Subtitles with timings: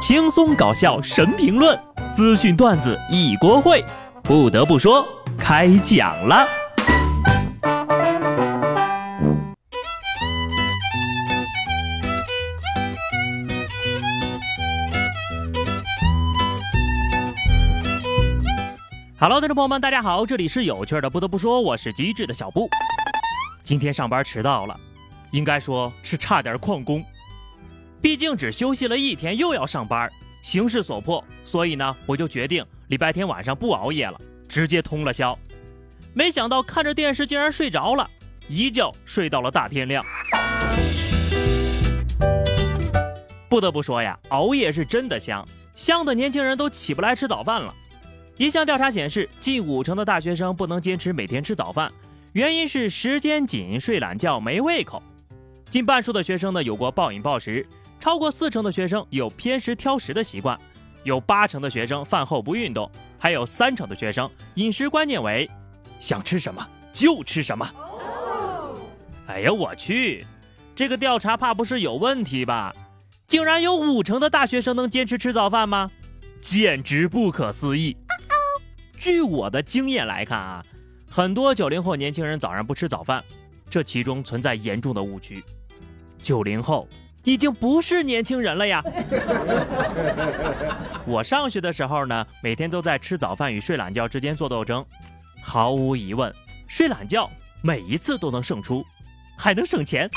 [0.00, 1.78] 轻松搞笑神评论，
[2.14, 3.84] 资讯段子一锅烩。
[4.22, 6.48] 不得不说，开讲了。
[19.18, 21.10] Hello，听众朋友们，大家好，这里是有趣的。
[21.10, 22.70] 不得不说，我是机智的小布。
[23.62, 24.74] 今天上班迟到了，
[25.30, 27.04] 应该说是差点旷工。
[28.02, 30.10] 毕竟只休息了一天，又要上班，
[30.42, 34.18] 形势所迫，所以呢，我就决定礼拜天晚上不熬夜了，
[34.48, 35.38] 直接通了宵。
[36.14, 38.08] 没想到看着电视竟然睡着了，
[38.48, 40.02] 一觉睡到了大天亮。
[43.50, 47.74] 不得不说呀，熬夜是真的香，香的年轻人都起不来吃早饭了。
[48.38, 51.92] 一项调查显示，近五成的大学生不能坚持每天吃早饭，
[52.32, 55.02] 原因是时间紧、睡懒觉、没胃口。
[55.68, 57.66] 近半数的学生呢，有过暴饮暴食。
[58.00, 60.58] 超过四成的学生有偏食挑食的习惯，
[61.04, 65.48] 有八成的学生饭后不运动，还有三成的学生饮食观念为
[65.98, 67.70] 想吃什么就吃什么。
[69.26, 70.26] 哎呀，我去，
[70.74, 72.74] 这个调查怕不是有问题吧？
[73.26, 75.90] 竟然有五成的大学生能坚持吃早饭吗？
[76.40, 77.94] 简直不可思议！
[78.98, 80.64] 据我的经验来看啊，
[81.08, 83.22] 很多九零后年轻人早上不吃早饭，
[83.68, 85.44] 这其中存在严重的误区。
[86.22, 86.88] 九零后。
[87.24, 88.82] 已经不是年轻人了呀！
[91.06, 94.84] 我上学的时候呢，每天都在吃早饭与睡懒觉之间做斗争。
[95.42, 96.34] 毫无疑问，
[96.66, 97.30] 睡懒觉
[97.62, 98.84] 每一次都能胜出，
[99.36, 100.08] 还能省钱。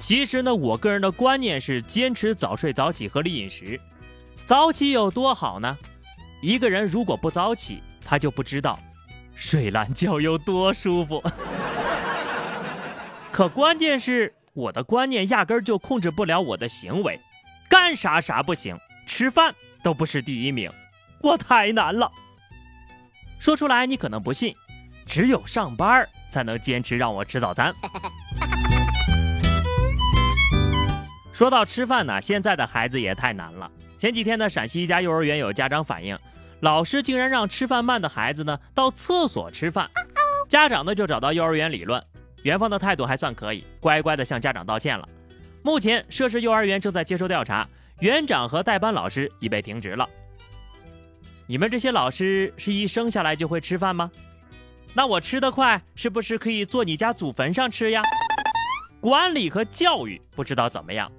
[0.00, 3.80] 其实呢，我个人的观念是坚持早睡早起、合理饮食。
[4.44, 5.76] 早起有多好呢？
[6.42, 8.78] 一个人如果不早起，他就不知道
[9.34, 11.22] 睡懒觉有多舒服。
[13.36, 17.20] 可关键是我的观念压根儿就控制不了我的行为，
[17.68, 20.72] 干啥啥不行，吃饭都不是第一名，
[21.20, 22.10] 我太难了。
[23.38, 24.56] 说出来你可能不信，
[25.04, 27.74] 只有上班才能坚持让我吃早餐。
[31.30, 33.70] 说到吃饭呢，现在的孩子也太难了。
[33.98, 36.18] 前几天呢，陕西一家幼儿园有家长反映，
[36.60, 39.90] 老师竟然让吃饭慢的孩子呢到厕所吃饭，
[40.48, 42.02] 家长呢就找到幼儿园理论。
[42.46, 45.08] 园方的态度还算可以，乖乖的向家长道歉了。
[45.64, 47.68] 目前涉事幼儿园正在接受调查，
[47.98, 50.08] 园长和代班老师已被停职了。
[51.48, 54.08] 你们这些老师是一生下来就会吃饭吗？
[54.94, 58.04] 那我吃得快，是不是可以坐你家祖坟上吃呀？
[59.00, 61.10] 管理和教育不知道怎么样，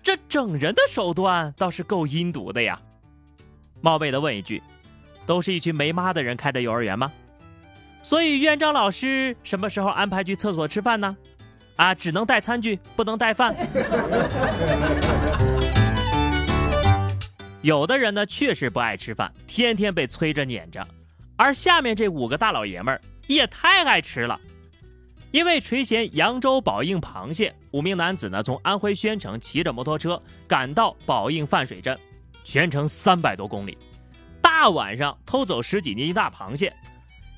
[0.00, 2.80] 这整人的手段倒是够阴毒的呀。
[3.80, 4.62] 冒昧的问一句，
[5.26, 7.12] 都是一群没妈的人开的幼儿园吗？
[8.08, 11.14] 所以院长老师什么时候安排去厕所吃饭呢？
[11.76, 13.52] 啊，只能带餐具，不能带饭。
[17.60, 20.88] 有的人呢确实不爱吃饭，天天被催着撵着，
[21.36, 24.40] 而下面这五个大老爷们儿也太爱吃了。
[25.30, 31.94] 因为垂涎扬州宝应螃蟹，五名男子呢从安徽宣城骑着摩托车赶到宝应泛水镇，
[32.42, 33.76] 全程三百多公里，
[34.40, 36.72] 大晚上偷走十几斤大螃蟹。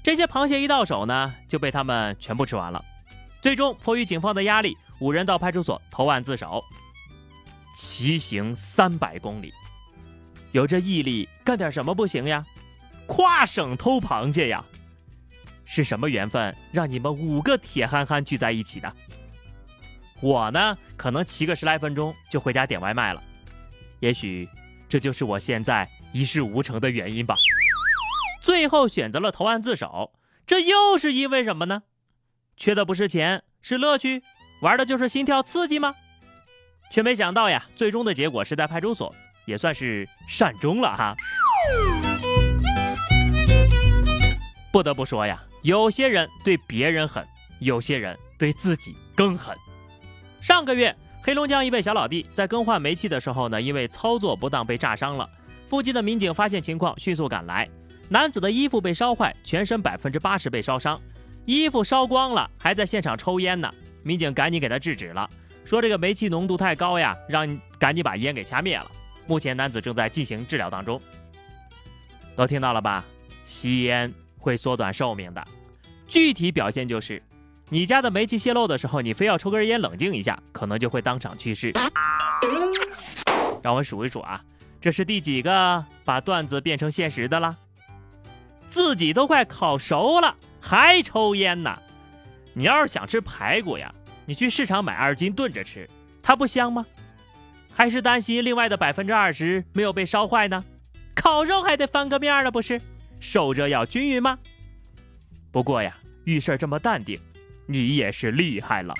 [0.02, 2.82] 这些螃蟹一到手呢，就被他们全部吃完了。
[3.42, 6.62] 最终迫于警方的压力，五人到派出所投案自首。
[7.76, 9.52] 骑行三百公里，
[10.52, 12.44] 有这毅力，干点什么不行呀？
[13.06, 14.64] 跨省偷螃蟹呀？
[15.64, 18.92] 是什么缘分让你们五个铁憨憨聚在一起的？
[20.20, 23.22] 我呢，可能骑个十来分钟就回家点外卖了。
[24.00, 24.48] 也许
[24.88, 27.36] 这就是我现在一事无成的原因吧。
[28.40, 30.12] 最后选择了投案自首，
[30.46, 31.82] 这又是因为什么呢？
[32.56, 34.22] 缺的不是钱，是乐趣，
[34.62, 35.94] 玩的就是心跳刺激吗？
[36.90, 39.14] 却没想到呀，最终的结果是在派出所，
[39.44, 41.14] 也算是善终了哈。
[44.72, 47.26] 不得不说呀，有些人对别人狠，
[47.58, 49.54] 有些人对自己更狠。
[50.40, 55.28] 上个月，黑龙江一位小老弟在更换煤气的时候呢，因为操作不当被炸伤了，
[55.68, 57.68] 附近的民警发现情况，迅速赶来。
[58.12, 61.00] 男子的衣服被烧坏，全身百分之八十被烧伤，
[61.44, 63.72] 衣服烧光了，还在现场抽烟呢。
[64.02, 65.30] 民警赶紧给他制止了，
[65.64, 68.90] 说这个煤气浓度太高呀，让你赶紧把烟给掐灭了。
[69.28, 71.00] 目前男子正在进行治疗当中。
[72.34, 73.04] 都听到了吧？
[73.44, 75.46] 吸烟会缩短寿命的，
[76.08, 77.22] 具体表现就是，
[77.68, 81.72] 你家的煤气泄漏的时候，你非要抽根烟冷静一下，可能就会当场去世。
[83.62, 84.42] 让我数一数啊，
[84.80, 87.56] 这是第几个把段子变成现实的了？
[88.70, 91.76] 自己都快烤熟了，还抽烟呢？
[92.54, 93.92] 你要是想吃排骨呀，
[94.24, 95.90] 你去市场买二斤炖着吃，
[96.22, 96.86] 它不香吗？
[97.74, 100.64] 还是担心另外的百分之二十没有被烧坏呢？
[101.16, 102.80] 烤肉还得翻个面了，不是？
[103.18, 104.38] 受热要均匀吗？
[105.50, 107.20] 不过呀，遇事这么淡定，
[107.66, 108.94] 你也是厉害了。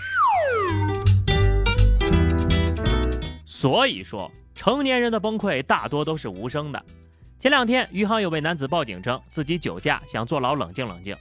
[3.45, 6.85] 所以说，成年人的崩溃大多都是无声的。
[7.41, 11.17] 前两天，余杭有位男子报警称自己酒驾，想坐牢冷静冷静。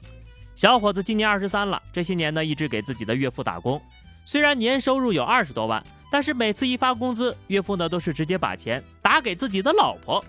[0.54, 3.82] 小伙子今年二十三了，这些年呢一直给自己的岳父打工，
[4.26, 5.82] 虽然年收入有二十多万，
[6.12, 10.22] 但是每次一发工资，岳父呢都是直接把钱打给自己的老婆，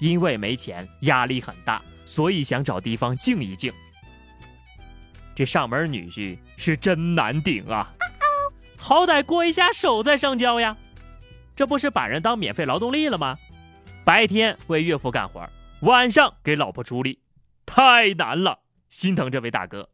[0.00, 3.72] 因为没钱，压力很大，所以想找地方静一静。
[5.32, 7.94] 这上门女婿是真难顶啊！
[8.76, 10.76] 好歹过一下手再上交呀，
[11.54, 13.38] 这不是把人当免费劳动力了吗？
[14.10, 15.48] 白天为岳父干活，
[15.82, 17.20] 晚上给老婆出力，
[17.64, 18.58] 太难了，
[18.88, 19.88] 心疼这位大哥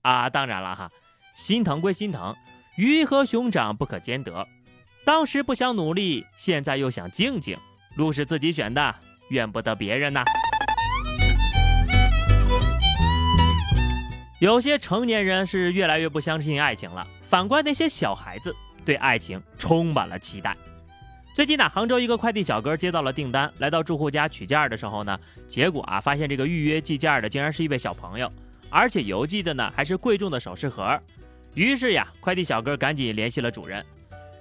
[0.00, 0.30] 啊！
[0.30, 0.90] 当然了哈，
[1.34, 2.34] 心疼归心疼，
[2.78, 4.48] 鱼和熊掌不可兼得。
[5.04, 7.54] 当时不想努力，现在又想静静，
[7.96, 8.94] 路是自己选的，
[9.28, 10.24] 怨不得别人呐。
[14.40, 18.56] 有些成年人是越来越不相信爱情了，反观那些小孩子
[18.86, 20.56] 对爱情充满了期待。
[21.34, 28.32] 最近呢，杭州一个快递小哥接到了订单，来到住户家取件的时候呢，结果啊，发现这个预约寄件的竟然是一位小朋友，
[28.70, 30.96] 而且邮寄的呢还是贵重的首饰盒。
[31.54, 33.84] 于是呀，快递小哥赶紧联系了主人。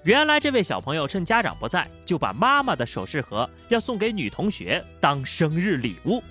[0.03, 6.21] 原来这位小朋友趁家长不在，就把妈妈的首饰盒要送给女同学当生日礼物，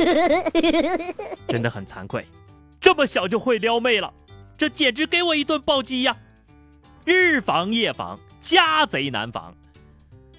[1.49, 2.25] 真的很惭愧。
[2.79, 4.15] 这么小就会撩妹了，
[4.57, 6.17] 这简直给我一顿暴击呀！
[7.05, 9.53] 日防夜防，家贼难防。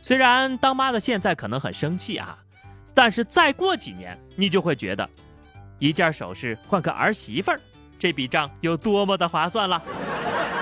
[0.03, 2.37] 虽然当妈的现在可能很生气啊，
[2.93, 5.09] 但是再过几年，你就会觉得，
[5.79, 7.59] 一件首饰换个儿媳妇儿，
[7.97, 9.81] 这笔账有多么的划算了。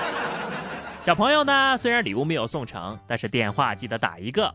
[1.02, 4.54] 小朋友呢，虽然礼物没有送成，但是电话记得打一个，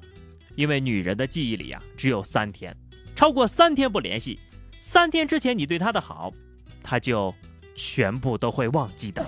[0.55, 2.73] 因为女人的记忆里啊只有三天，
[3.13, 4.39] 超过三天不联系，
[4.79, 6.31] 三天之前你对她的好。
[6.81, 7.35] 她就
[7.75, 9.21] 全部都会忘记的。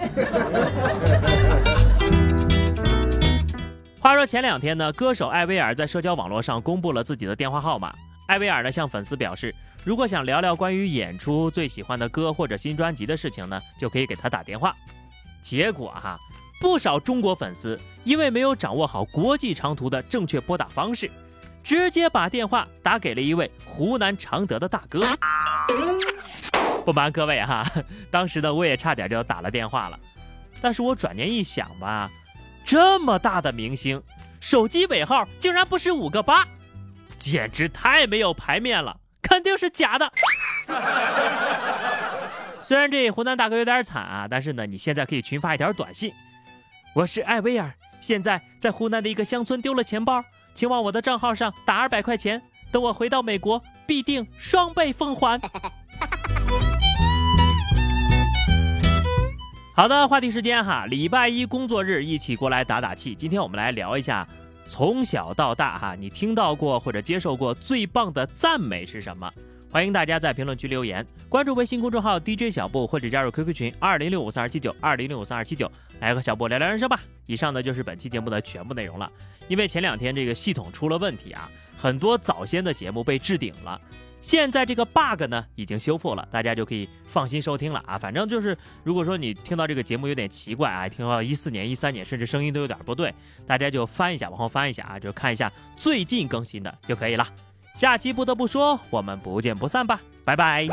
[4.02, 7.94] 话说前两天呢，歌手艾薇儿在社交网络上公布了自己的电话号码。
[8.28, 9.54] 艾薇儿呢向粉丝表示，
[9.84, 14.74] 如果想聊聊关于演出、最喜欢的歌或者新专辑的事情呢，就可以给他打电话。
[15.42, 16.18] 结果哈，
[16.62, 21.12] 不少中国粉丝因为没有掌握好国际长途的正确拨打方式，
[21.62, 25.06] 直接把电话打给了一位湖南常德的大哥。
[26.86, 27.70] 不瞒各位哈，
[28.10, 30.00] 当时呢我也差点就打了电话了，
[30.62, 32.10] 但是我转念一想吧，
[32.70, 34.00] 这么大的明星，
[34.40, 36.48] 手机尾号竟然不是五个八，
[37.18, 40.14] 简直太没有排面了，肯定是假的。
[42.62, 46.14] 虽然这湖南大哥有点惨啊，但是呢，你现在可以群发一条短信：
[46.94, 50.24] 我是艾薇儿，现在在湖南的一个乡村丢了钱包，
[50.54, 52.40] 请往我的账号上打二百块钱，
[52.72, 55.42] 等我回到美国必定双倍奉还。
[59.80, 63.16] 好的，话题时间哈，礼拜一工作日一起过来打打气。
[63.16, 64.28] 今天我们来聊一下，
[64.68, 69.32] 从小到大哈，你听到过或者接受过最棒的赞美是什么？
[69.72, 75.72] 欢迎大家在评论区留言，关注微信公众号 DJ 小布或者加入 QQ 群二零六五三二七九二零六五三二七九，
[76.02, 77.00] 来和小布聊聊人生吧。
[77.26, 79.10] 以上呢就是本期节目的全部内容了。
[79.48, 83.80] 因为前两天这个系统出了问题啊，很多早先的节目被置顶了。
[84.22, 87.98] 现在这个 bug 呢已经修复了，大家就可以放心收听了啊！
[87.98, 93.14] 反正就是，如果说你听到这个节目有点奇怪啊，听到一四年、一三年，甚至声音都有点不对，
[93.48, 97.28] 大家就翻一下，往后翻一下啊，就看一下最近更新的就可以了。
[97.74, 100.68] 下期不得不说，我们不见不散吧，拜拜。